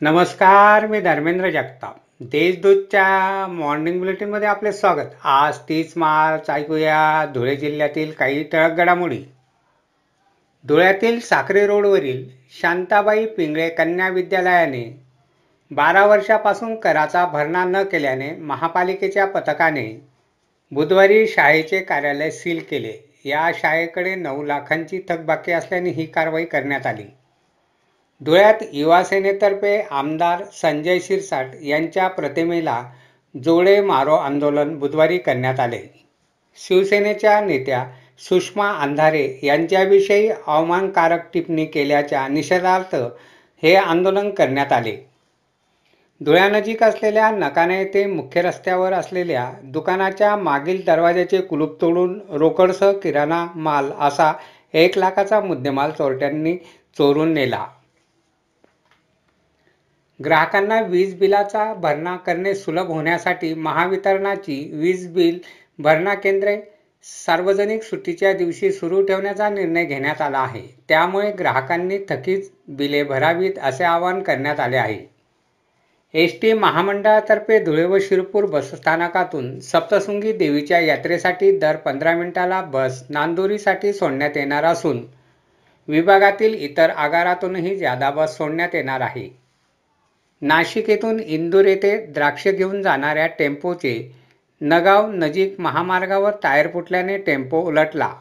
[0.00, 1.96] नमस्कार मी धर्मेंद्र जगताप.
[2.20, 5.14] देशदूतच्या मॉर्निंग बुलेटिनमध्ये आपले स्वागत.
[5.24, 9.18] आज तीस मार्च ऐकूया धुळे जिल्ह्यातील काही ठळक घडामोडी.
[10.64, 12.28] धुळ्यातील साखरे रोडवरील
[12.60, 15.02] शांताबाई पिंगळे कन्या विद्यालयाने
[15.70, 20.06] बारा वर्षापासून कराचा भरणा न केल्याने महापालिकेच्या पथकाने
[20.72, 23.12] बुधवारी शाळेचे कार्यालय सील केले.
[23.24, 27.12] या शाळेकडे नऊ लाखांची थकबाकी असल्याने ही कारवाई करण्यात आली.
[28.20, 32.82] धुळ्यात युवासेनेतर्फे आमदार संजय शिरसाट यांच्या प्रतिमेला
[33.34, 35.80] जोडे मारो आंदोलन बुधवारी करण्यात आले.
[36.58, 37.84] शिवसेनेच्या नेत्या
[38.18, 42.94] सुषमा अंधारे यांच्याविषयी अवमानकारक टिप्पणी केल्याच्या निषेधार्थ
[43.62, 44.96] हे आंदोलन करण्यात आले.
[46.20, 53.90] धुळ्यानजीक असलेल्या नकाने येथे मुख्य रस्त्यावर असलेल्या दुकानाच्या मागील दरवाजाचे कुलूप तोडून रोकडसह किराणा माल
[54.00, 54.32] असा
[54.74, 56.56] एक लाखाचा मुद्देमाल चोरट्यांनी
[56.98, 57.66] चोरून नेला.
[60.20, 65.38] ग्राहकांना वीज बिलाचा भरणा करणे सुलभ होण्यासाठी महावितरणाची वीज बिल
[65.78, 66.60] भरणा केंद्रे
[67.06, 70.62] सार्वजनिक सुट्टीच्या दिवशी सुरू ठेवण्याचा निर्णय घेण्यात आला आहे.
[70.88, 74.98] त्यामुळे ग्राहकांनी थकीत बिले भरावीत असे आवाहन करण्यात आले आहे.
[76.14, 83.92] एस टी महामंडळातर्फे धुळे व शिरपूर बसस्थानकातून सप्तशृंगी देवीच्या यात्रेसाठी दर पंधरा मिनिटाला बस नांदुरीसाठी
[83.92, 85.04] सोडण्यात येणार असून
[85.88, 89.28] विभागातील इतर आगारातूनही जादा बस सोडण्यात येणार आहे.
[90.46, 93.94] नाशिक येथून इंदूर येथे द्राक्ष घेऊन जाणाऱ्या टेम्पोचे
[94.60, 98.14] नगाव नजीक महामार्गावर टायर फुटल्याने टेम्पो उलटला.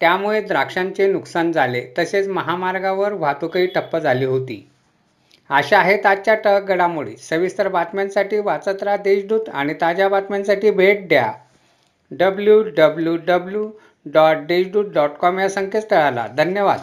[0.00, 4.66] त्यामुळे द्राक्षांचे नुकसान झाले तसेच महामार्गावर वाहतूकही ठप्प झाली होती.
[5.50, 7.16] अशा आहेत आजच्या टक घडामोडी.
[7.16, 11.32] सविस्तर बातम्यांसाठी वाचत राहा देशदूत आणि ताज्या बातम्यांसाठी भेट द्या.
[12.10, 13.70] W W W
[14.06, 16.26] dot Deshdoot dot com या संकेतस्थळाला.
[16.36, 16.80] धन्यवाद.